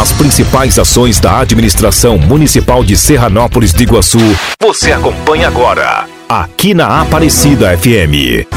As 0.00 0.12
principais 0.12 0.78
ações 0.78 1.20
da 1.20 1.40
administração 1.40 2.16
municipal 2.16 2.82
de 2.82 2.96
Serranópolis 2.96 3.74
de 3.74 3.82
Iguaçu, 3.82 4.18
você 4.58 4.92
acompanha 4.92 5.46
agora, 5.46 6.06
aqui 6.26 6.72
na 6.72 7.02
Aparecida 7.02 7.76
FM. 7.76 8.48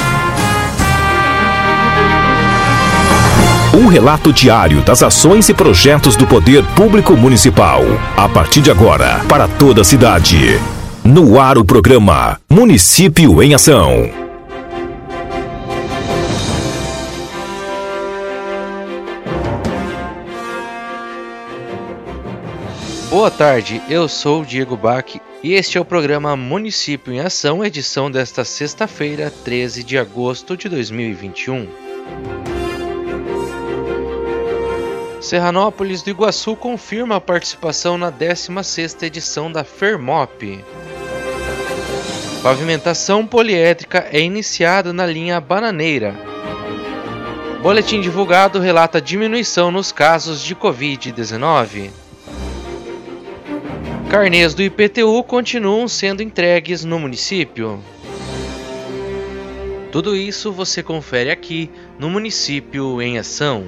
Um 3.73 3.87
relato 3.87 4.31
diário 4.31 4.81
das 4.83 5.03
ações 5.03 5.49
e 5.49 5.53
projetos 5.53 6.15
do 6.15 6.25
Poder 6.25 6.63
Público 6.77 7.11
Municipal. 7.17 7.81
A 8.15 8.29
partir 8.29 8.61
de 8.61 8.71
agora, 8.71 9.19
para 9.27 9.45
toda 9.45 9.81
a 9.81 9.83
cidade. 9.83 10.57
No 11.03 11.41
ar 11.41 11.57
o 11.57 11.65
programa 11.65 12.39
Município 12.49 13.43
em 13.43 13.53
Ação. 13.53 14.09
Boa 23.13 23.29
tarde, 23.29 23.79
eu 23.87 24.09
sou 24.09 24.41
o 24.41 24.45
Diego 24.45 24.75
Bach 24.75 25.21
e 25.43 25.53
este 25.53 25.77
é 25.77 25.81
o 25.81 25.85
programa 25.85 26.35
Município 26.35 27.13
em 27.13 27.19
Ação, 27.19 27.63
edição 27.63 28.09
desta 28.09 28.43
sexta-feira, 28.43 29.31
13 29.45 29.83
de 29.83 29.99
agosto 29.99 30.57
de 30.57 30.67
2021. 30.67 31.69
Serranópolis 35.21 36.01
do 36.01 36.09
Iguaçu 36.09 36.55
confirma 36.55 37.17
a 37.17 37.21
participação 37.21 37.99
na 37.99 38.11
16ª 38.11 39.03
edição 39.03 39.51
da 39.51 39.63
Fermop. 39.63 40.65
Pavimentação 42.41 43.27
poliétrica 43.27 44.07
é 44.11 44.21
iniciada 44.21 44.91
na 44.91 45.05
linha 45.05 45.39
Bananeira. 45.39 46.15
Boletim 47.61 48.01
divulgado 48.01 48.59
relata 48.59 48.99
diminuição 48.99 49.69
nos 49.69 49.91
casos 49.91 50.41
de 50.41 50.55
Covid-19. 50.55 52.02
Carnês 54.13 54.53
do 54.53 54.61
IPTU 54.61 55.23
continuam 55.23 55.87
sendo 55.87 56.21
entregues 56.21 56.85
no 56.85 56.99
município. 56.99 57.83
Tudo 59.91 60.15
isso 60.15 60.51
você 60.51 60.83
confere 60.83 61.31
aqui 61.31 61.67
no 61.97 62.11
Município 62.11 63.01
em 63.01 63.17
Ação. 63.17 63.63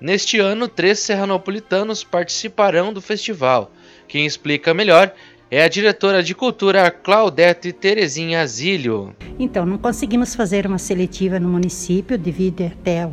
Neste 0.00 0.38
ano, 0.38 0.68
três 0.68 1.00
serranopolitanos 1.00 2.02
participarão 2.02 2.94
do 2.94 3.02
festival. 3.02 3.70
Quem 4.08 4.24
explica 4.24 4.72
melhor 4.72 5.12
é 5.50 5.62
a 5.62 5.68
diretora 5.68 6.22
de 6.22 6.34
cultura 6.34 6.90
Claudete 6.90 7.74
Terezinha 7.74 8.46
Zílio. 8.46 9.14
Então, 9.38 9.66
não 9.66 9.76
conseguimos 9.76 10.34
fazer 10.34 10.66
uma 10.66 10.78
seletiva 10.78 11.38
no 11.38 11.50
município 11.50 12.16
devido 12.16 12.62
até 12.62 13.06
o 13.06 13.12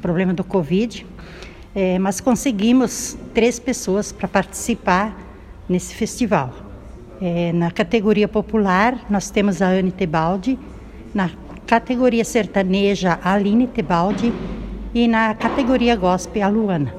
problema 0.00 0.34
do 0.34 0.42
Covid, 0.42 1.06
é, 1.74 1.98
mas 1.98 2.20
conseguimos 2.20 3.16
três 3.32 3.58
pessoas 3.58 4.12
para 4.12 4.26
participar 4.26 5.16
nesse 5.68 5.94
festival. 5.94 6.52
É, 7.20 7.52
na 7.52 7.70
categoria 7.70 8.26
popular, 8.26 9.06
nós 9.08 9.30
temos 9.30 9.60
a 9.62 9.68
Anne 9.68 9.92
Tebaldi, 9.92 10.58
na 11.14 11.30
categoria 11.66 12.24
sertaneja, 12.24 13.18
a 13.22 13.34
Aline 13.34 13.66
Tebaldi, 13.66 14.32
e 14.92 15.06
na 15.06 15.34
categoria 15.34 15.94
gospel, 15.94 16.44
a 16.44 16.48
Luana. 16.48 16.92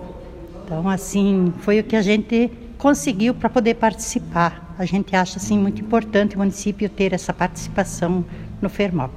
Então, 0.64 0.88
assim, 0.88 1.54
foi 1.60 1.80
o 1.80 1.84
que 1.84 1.96
a 1.96 2.02
gente 2.02 2.50
conseguiu 2.78 3.34
para 3.34 3.50
poder 3.50 3.76
participar. 3.76 4.74
A 4.80 4.86
gente 4.86 5.16
acha 5.16 5.38
assim 5.38 5.60
muito 5.60 5.82
importante 5.82 6.36
o 6.36 6.40
município 6.40 6.88
ter 6.88 7.14
essa 7.14 7.34
participação 7.34 8.24
no 8.62 8.70
Fermop. 8.70 9.12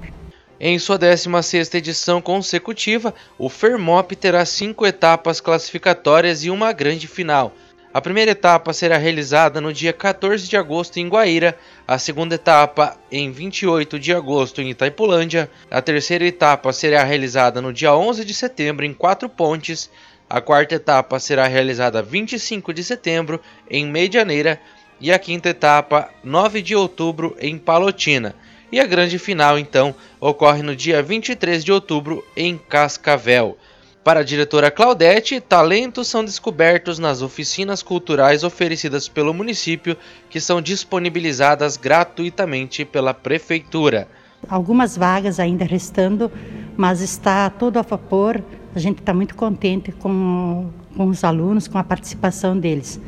Em 0.67 0.79
sua 0.79 0.99
16ª 0.99 1.75
edição 1.75 2.23
consecutiva, 2.23 3.15
o 3.37 3.51
Fermop 3.51 4.17
terá 4.17 4.47
cinco 4.47 4.87
etapas 4.87 5.39
classificatórias 5.39 6.43
e 6.43 6.49
uma 6.49 6.73
grande 6.73 7.07
final. 7.07 7.53
A 7.93 8.01
primeira 8.01 8.31
etapa 8.31 8.73
será 8.73 8.97
realizada 8.97 9.61
no 9.61 9.75
dia 9.75 9.93
14 9.93 10.49
de 10.49 10.57
agosto 10.57 10.97
em 10.97 11.07
Guaíra, 11.07 11.55
a 11.87 11.99
segunda 11.99 12.37
etapa 12.37 12.97
em 13.13 13.31
28 13.31 13.99
de 13.99 14.15
agosto 14.15 14.63
em 14.63 14.71
Itaipulândia, 14.71 15.51
a 15.71 15.83
terceira 15.83 16.25
etapa 16.25 16.73
será 16.73 17.05
realizada 17.05 17.61
no 17.61 17.71
dia 17.71 17.95
11 17.95 18.25
de 18.25 18.33
setembro 18.33 18.87
em 18.87 18.95
Quatro 18.95 19.29
Pontes, 19.29 19.91
a 20.31 20.41
quarta 20.41 20.77
etapa 20.77 21.21
será 21.21 21.47
realizada 21.47 22.03
25 22.03 22.73
de 22.73 22.83
setembro 22.83 23.39
em 23.69 23.85
Medianeira 23.85 24.59
e 24.99 25.13
a 25.13 25.19
quinta 25.19 25.51
etapa 25.51 26.09
9 26.25 26.63
de 26.63 26.75
outubro 26.75 27.37
em 27.39 27.59
Palotina. 27.59 28.35
E 28.73 28.81
a 28.81 28.87
grande 28.87 29.19
final, 29.19 29.59
então, 29.59 29.95
ocorre 30.21 30.63
no 30.63 30.75
dia 30.75 31.03
23 31.03 31.65
de 31.65 31.71
outubro 31.71 32.25
em 32.37 32.59
Cascavel. 32.59 33.57
Para 34.05 34.21
a 34.21 34.23
diretora 34.23 34.71
Claudete, 34.71 35.41
talentos 35.41 36.09
são 36.09 36.23
descobertos 36.23 36.99
nas 36.99 37.23
oficinas 37.23 37.83
culturais 37.83 38.45
oferecidas 38.45 39.09
pelo 39.09 39.33
município, 39.33 39.97
que 40.29 40.39
são 40.41 40.61
disponibilizadas 40.61 41.79
gratuitamente 41.79 42.85
pela 42.85 43.15
prefeitura. 43.15 44.07
Algumas 44.47 44.95
vagas 44.95 45.41
ainda 45.41 45.65
restando, 45.65 46.31
mas 46.77 47.01
está 47.01 47.49
tudo 47.49 47.79
a 47.79 47.83
vapor. 47.83 48.43
A 48.75 48.79
gente 48.79 48.99
está 48.99 49.15
muito 49.15 49.35
contente 49.35 49.91
com, 49.91 50.69
com 50.95 51.07
os 51.07 51.25
alunos, 51.25 51.67
com 51.67 51.79
a 51.79 51.85
participação 51.85 52.59
deles. 52.59 53.01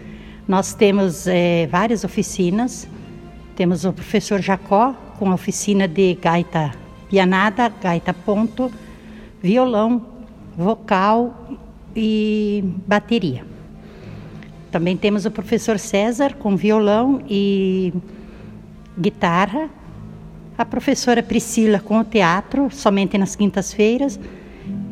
Nós 0.48 0.72
temos 0.72 1.26
é, 1.26 1.66
várias 1.66 2.04
oficinas. 2.04 2.88
Temos 3.54 3.84
o 3.84 3.92
professor 3.92 4.40
Jacó, 4.40 4.94
com 5.18 5.30
oficina 5.30 5.88
de 5.88 6.14
gaita 6.14 6.72
pianada, 7.08 7.68
gaita 7.68 8.12
ponto, 8.12 8.70
violão, 9.42 10.04
vocal 10.56 11.48
e 11.94 12.64
bateria. 12.86 13.44
Também 14.70 14.96
temos 14.96 15.24
o 15.24 15.30
professor 15.30 15.78
César 15.78 16.34
com 16.34 16.56
violão 16.56 17.22
e 17.28 17.92
guitarra, 18.98 19.70
a 20.58 20.64
professora 20.64 21.22
Priscila 21.22 21.78
com 21.78 21.98
o 21.98 22.04
teatro, 22.04 22.68
somente 22.70 23.16
nas 23.16 23.36
quintas-feiras, 23.36 24.18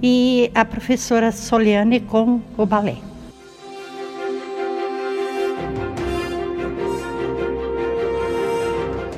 e 0.02 0.50
a 0.54 0.64
professora 0.64 1.32
Soliane 1.32 2.00
com 2.00 2.40
o 2.56 2.66
balé. 2.66 3.13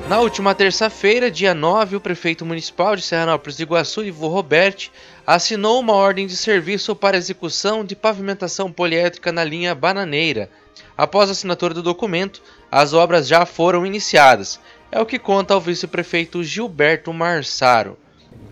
Na 0.07 0.21
última 0.21 0.55
terça-feira, 0.55 1.29
dia 1.29 1.53
9, 1.53 1.97
o 1.97 1.99
prefeito 1.99 2.45
municipal 2.45 2.95
de 2.95 3.01
Serranópolis 3.01 3.57
do 3.57 3.63
Iguaçu, 3.63 4.05
Ivo 4.05 4.29
Roberti, 4.29 4.89
assinou 5.25 5.81
uma 5.81 5.91
ordem 5.91 6.25
de 6.25 6.37
serviço 6.37 6.95
para 6.95 7.17
execução 7.17 7.83
de 7.83 7.93
pavimentação 7.93 8.71
poliétrica 8.71 9.33
na 9.33 9.43
linha 9.43 9.75
Bananeira. 9.75 10.49
Após 10.97 11.27
a 11.27 11.33
assinatura 11.33 11.73
do 11.73 11.83
documento, 11.83 12.41
as 12.71 12.93
obras 12.93 13.27
já 13.27 13.45
foram 13.45 13.85
iniciadas. 13.85 14.61
É 14.89 15.01
o 15.01 15.05
que 15.05 15.19
conta 15.19 15.57
o 15.57 15.59
vice-prefeito 15.59 16.41
Gilberto 16.41 17.11
Marsaro. 17.11 17.97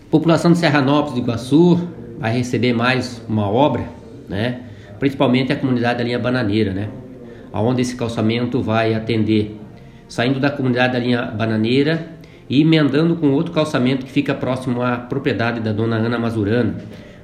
A 0.06 0.10
população 0.10 0.52
de 0.52 0.58
Serranópolis 0.58 1.14
do 1.14 1.20
Iguaçu 1.20 1.88
vai 2.18 2.36
receber 2.36 2.74
mais 2.74 3.22
uma 3.26 3.50
obra, 3.50 3.88
né? 4.28 4.60
principalmente 4.98 5.54
a 5.54 5.56
comunidade 5.56 5.96
da 5.96 6.04
linha 6.04 6.18
Bananeira, 6.18 6.74
né? 6.74 6.90
onde 7.50 7.80
esse 7.80 7.96
calçamento 7.96 8.60
vai 8.60 8.92
atender 8.92 9.58
saindo 10.08 10.38
da 10.40 10.50
comunidade 10.50 10.92
da 10.92 10.98
linha 10.98 11.22
Bananeira 11.22 12.16
e 12.48 12.60
emendando 12.62 13.16
com 13.16 13.30
outro 13.32 13.52
calçamento 13.52 14.04
que 14.04 14.12
fica 14.12 14.34
próximo 14.34 14.82
à 14.82 14.96
propriedade 14.96 15.60
da 15.60 15.72
dona 15.72 15.96
Ana 15.96 16.18
Mazurano. 16.18 16.76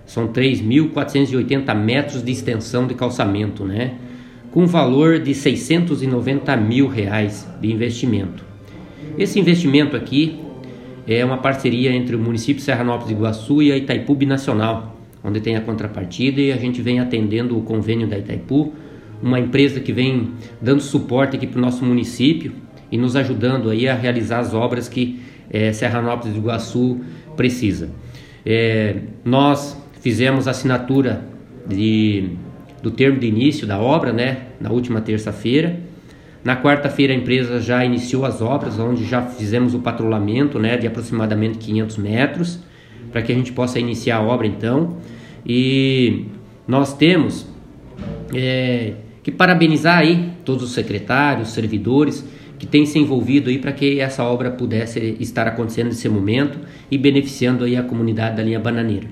São 0.04 0.28
3.480 0.28 1.74
metros 1.74 2.22
de 2.22 2.32
extensão 2.32 2.86
de 2.86 2.94
calçamento, 2.94 3.64
né? 3.64 3.94
com 4.52 4.66
valor 4.66 5.18
de 5.18 5.34
690 5.34 6.54
mil 6.58 6.86
reais 6.86 7.48
de 7.60 7.72
investimento. 7.72 8.44
Esse 9.18 9.40
investimento 9.40 9.96
aqui 9.96 10.38
é 11.08 11.24
uma 11.24 11.38
parceria 11.38 11.90
entre 11.90 12.14
o 12.14 12.18
município 12.18 12.56
de 12.56 12.62
Serranópolis 12.62 13.08
de 13.08 13.14
Iguaçu 13.14 13.62
e 13.62 13.72
a 13.72 13.76
Itaipu 13.76 14.14
Nacional, 14.26 15.00
onde 15.24 15.40
tem 15.40 15.56
a 15.56 15.60
contrapartida 15.62 16.40
e 16.40 16.52
a 16.52 16.56
gente 16.56 16.82
vem 16.82 17.00
atendendo 17.00 17.58
o 17.58 17.62
convênio 17.62 18.06
da 18.06 18.18
Itaipu, 18.18 18.74
uma 19.22 19.40
empresa 19.40 19.80
que 19.80 19.92
vem 19.92 20.32
dando 20.60 20.82
suporte 20.82 21.36
aqui 21.36 21.46
para 21.46 21.58
o 21.58 21.62
nosso 21.62 21.84
município 21.84 22.52
e 22.92 22.98
nos 22.98 23.16
ajudando 23.16 23.70
aí 23.70 23.88
a 23.88 23.94
realizar 23.94 24.40
as 24.40 24.52
obras 24.52 24.88
que 24.88 25.20
é, 25.50 25.72
Serranópolis 25.72 26.34
do 26.34 26.40
Iguaçu 26.40 27.00
precisa. 27.34 27.90
É, 28.44 28.96
nós 29.24 29.76
fizemos 30.00 30.46
assinatura 30.46 31.24
de 31.66 32.30
do 32.82 32.90
termo 32.90 33.18
de 33.20 33.28
início 33.28 33.64
da 33.64 33.78
obra, 33.78 34.12
né, 34.12 34.38
na 34.60 34.70
última 34.70 35.00
terça-feira. 35.00 35.78
Na 36.42 36.60
quarta-feira 36.60 37.12
a 37.12 37.16
empresa 37.16 37.60
já 37.60 37.84
iniciou 37.84 38.24
as 38.24 38.42
obras, 38.42 38.76
onde 38.78 39.04
já 39.04 39.22
fizemos 39.22 39.72
o 39.72 39.78
patrulhamento, 39.78 40.58
né, 40.58 40.76
de 40.76 40.88
aproximadamente 40.88 41.58
500 41.58 41.96
metros, 41.98 42.58
para 43.12 43.22
que 43.22 43.30
a 43.30 43.34
gente 43.36 43.52
possa 43.52 43.78
iniciar 43.78 44.16
a 44.16 44.22
obra 44.22 44.48
então. 44.48 44.96
E 45.46 46.24
nós 46.66 46.92
temos 46.92 47.46
é, 48.34 48.94
que 49.22 49.30
parabenizar 49.30 49.98
aí 49.98 50.32
todos 50.44 50.64
os 50.64 50.72
secretários, 50.72 51.50
servidores 51.50 52.26
que 52.62 52.66
têm 52.68 52.86
se 52.86 52.96
envolvido 52.96 53.50
aí 53.50 53.58
para 53.58 53.72
que 53.72 53.98
essa 53.98 54.22
obra 54.22 54.48
pudesse 54.48 55.16
estar 55.18 55.48
acontecendo 55.48 55.88
nesse 55.88 56.08
momento 56.08 56.60
e 56.88 56.96
beneficiando 56.96 57.64
aí 57.64 57.74
a 57.74 57.82
comunidade 57.82 58.36
da 58.36 58.42
linha 58.44 58.60
bananeira. 58.60 59.08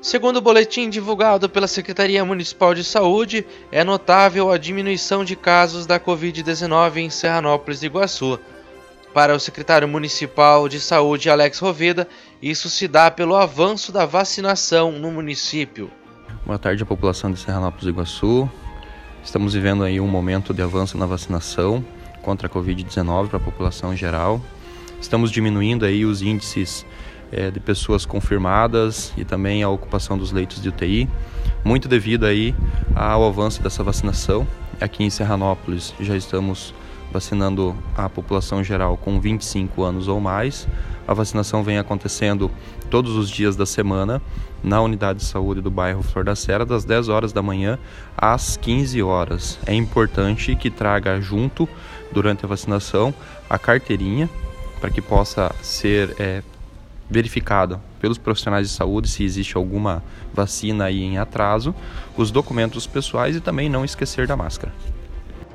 Segundo 0.00 0.36
o 0.36 0.40
boletim 0.40 0.88
divulgado 0.88 1.48
pela 1.48 1.66
Secretaria 1.66 2.24
Municipal 2.24 2.74
de 2.74 2.84
Saúde, 2.84 3.44
é 3.72 3.82
notável 3.82 4.52
a 4.52 4.56
diminuição 4.56 5.24
de 5.24 5.34
casos 5.34 5.84
da 5.84 5.98
Covid-19 5.98 6.98
em 6.98 7.10
Serranópolis 7.10 7.80
do 7.80 7.86
Iguaçu. 7.86 8.38
Para 9.14 9.34
o 9.34 9.38
secretário 9.38 9.86
municipal 9.86 10.66
de 10.70 10.80
saúde, 10.80 11.28
Alex 11.28 11.58
Roveda, 11.58 12.08
isso 12.40 12.70
se 12.70 12.88
dá 12.88 13.10
pelo 13.10 13.36
avanço 13.36 13.92
da 13.92 14.06
vacinação 14.06 14.90
no 14.92 15.10
município. 15.10 15.90
Boa 16.46 16.58
tarde 16.58 16.82
à 16.82 16.86
população 16.86 17.30
de 17.30 17.38
Serranópolis 17.38 17.84
do 17.84 17.90
Iguaçu. 17.90 18.50
Estamos 19.22 19.52
vivendo 19.52 19.84
aí 19.84 20.00
um 20.00 20.08
momento 20.08 20.54
de 20.54 20.62
avanço 20.62 20.96
na 20.96 21.04
vacinação 21.04 21.84
contra 22.22 22.46
a 22.46 22.50
Covid-19 22.50 23.28
para 23.28 23.36
a 23.36 23.40
população 23.40 23.92
em 23.92 23.98
geral. 23.98 24.40
Estamos 24.98 25.30
diminuindo 25.30 25.84
aí 25.84 26.06
os 26.06 26.22
índices 26.22 26.86
é, 27.30 27.50
de 27.50 27.60
pessoas 27.60 28.06
confirmadas 28.06 29.12
e 29.14 29.26
também 29.26 29.62
a 29.62 29.68
ocupação 29.68 30.16
dos 30.16 30.32
leitos 30.32 30.62
de 30.62 30.70
UTI, 30.70 31.06
muito 31.62 31.86
devido 31.86 32.24
aí 32.24 32.54
ao 32.94 33.26
avanço 33.26 33.62
dessa 33.62 33.84
vacinação. 33.84 34.48
Aqui 34.80 35.04
em 35.04 35.10
Serranópolis 35.10 35.92
já 36.00 36.16
estamos 36.16 36.72
vacinando 37.12 37.76
a 37.96 38.08
população 38.08 38.64
geral 38.64 38.96
com 38.96 39.20
25 39.20 39.82
anos 39.82 40.08
ou 40.08 40.20
mais. 40.20 40.66
A 41.06 41.14
vacinação 41.14 41.62
vem 41.62 41.78
acontecendo 41.78 42.50
todos 42.90 43.16
os 43.16 43.28
dias 43.28 43.54
da 43.54 43.66
semana 43.66 44.20
na 44.62 44.80
unidade 44.80 45.18
de 45.18 45.24
saúde 45.24 45.60
do 45.60 45.70
bairro 45.70 46.02
Flor 46.02 46.24
da 46.24 46.34
Serra, 46.34 46.64
das 46.64 46.84
10 46.84 47.08
horas 47.08 47.32
da 47.32 47.42
manhã 47.42 47.78
às 48.16 48.56
15 48.56 49.02
horas. 49.02 49.58
É 49.66 49.74
importante 49.74 50.56
que 50.56 50.70
traga 50.70 51.20
junto, 51.20 51.68
durante 52.12 52.44
a 52.44 52.48
vacinação, 52.48 53.12
a 53.48 53.58
carteirinha 53.58 54.28
para 54.80 54.90
que 54.90 55.00
possa 55.00 55.54
ser 55.62 56.14
é, 56.18 56.42
verificado 57.08 57.80
pelos 58.00 58.18
profissionais 58.18 58.68
de 58.68 58.74
saúde 58.74 59.08
se 59.08 59.22
existe 59.22 59.56
alguma 59.56 60.02
vacina 60.34 60.84
aí 60.84 61.02
em 61.02 61.18
atraso, 61.18 61.74
os 62.16 62.30
documentos 62.30 62.86
pessoais 62.86 63.36
e 63.36 63.40
também 63.40 63.68
não 63.68 63.84
esquecer 63.84 64.26
da 64.26 64.36
máscara. 64.36 64.72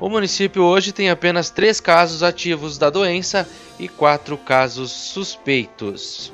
O 0.00 0.08
município 0.08 0.62
hoje 0.62 0.92
tem 0.92 1.10
apenas 1.10 1.50
três 1.50 1.80
casos 1.80 2.22
ativos 2.22 2.78
da 2.78 2.88
doença 2.88 3.48
e 3.80 3.88
quatro 3.88 4.38
casos 4.38 4.92
suspeitos. 4.92 6.32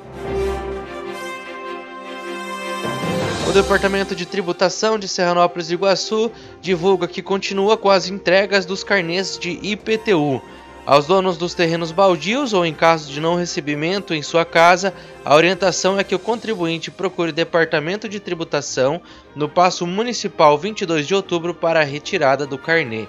O 3.49 3.51
Departamento 3.51 4.15
de 4.15 4.23
Tributação 4.23 4.99
de 4.99 5.07
Serranópolis 5.07 5.71
e 5.71 5.73
Iguaçu 5.73 6.31
divulga 6.61 7.07
que 7.07 7.23
continua 7.23 7.75
com 7.75 7.89
as 7.89 8.07
entregas 8.07 8.67
dos 8.67 8.83
carnês 8.83 9.35
de 9.39 9.59
IPTU. 9.63 10.43
Aos 10.85 11.07
donos 11.07 11.35
dos 11.35 11.55
terrenos 11.55 11.91
baldios 11.91 12.53
ou 12.53 12.63
em 12.63 12.73
caso 12.73 13.11
de 13.11 13.19
não 13.19 13.33
recebimento 13.33 14.13
em 14.13 14.21
sua 14.21 14.45
casa, 14.45 14.93
a 15.23 15.33
orientação 15.33 15.99
é 15.99 16.03
que 16.03 16.13
o 16.13 16.19
contribuinte 16.19 16.91
procure 16.91 17.31
o 17.31 17.33
Departamento 17.33 18.07
de 18.07 18.19
Tributação 18.19 19.01
no 19.35 19.49
Passo 19.49 19.87
Municipal 19.87 20.55
22 20.55 21.07
de 21.07 21.15
outubro 21.15 21.55
para 21.55 21.79
a 21.79 21.83
retirada 21.83 22.45
do 22.45 22.59
carnê. 22.59 23.07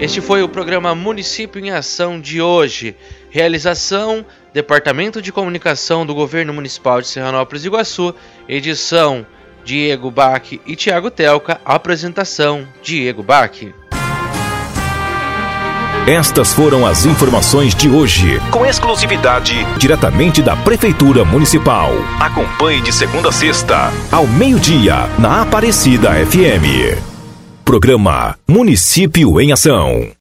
Este 0.00 0.20
foi 0.20 0.44
o 0.44 0.48
programa 0.48 0.94
Município 0.94 1.60
em 1.60 1.72
Ação 1.72 2.20
de 2.20 2.40
hoje. 2.40 2.94
Realização: 3.30 4.24
Departamento 4.52 5.20
de 5.20 5.32
Comunicação 5.32 6.06
do 6.06 6.14
Governo 6.14 6.54
Municipal 6.54 7.00
de 7.00 7.08
Serranópolis 7.08 7.62
do 7.62 7.66
Iguaçu. 7.66 8.14
Edição: 8.48 9.26
Diego 9.68 10.10
Bach 10.10 10.58
e 10.66 10.74
Tiago 10.74 11.10
Telca. 11.10 11.60
Apresentação: 11.62 12.66
Diego 12.82 13.22
Bach. 13.22 13.52
Estas 16.06 16.54
foram 16.54 16.86
as 16.86 17.04
informações 17.04 17.74
de 17.74 17.86
hoje, 17.86 18.40
com 18.50 18.64
exclusividade 18.64 19.52
diretamente 19.76 20.40
da 20.40 20.56
Prefeitura 20.56 21.22
Municipal. 21.22 21.90
Acompanhe 22.18 22.80
de 22.80 22.94
segunda 22.94 23.28
a 23.28 23.32
sexta, 23.32 23.92
ao 24.10 24.26
meio-dia, 24.26 25.06
na 25.18 25.42
Aparecida 25.42 26.12
FM. 26.14 26.96
Programa 27.62 28.38
Município 28.48 29.38
em 29.38 29.52
Ação. 29.52 30.12